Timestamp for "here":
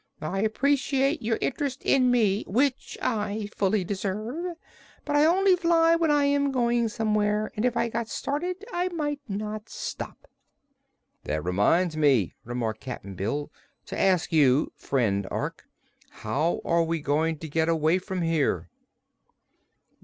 18.23-18.71